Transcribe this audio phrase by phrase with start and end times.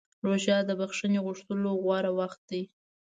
[0.25, 2.63] روژه د بښنې غوښتلو غوره وخت دی.